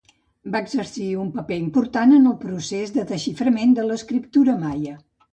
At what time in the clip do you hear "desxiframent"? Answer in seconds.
3.11-3.75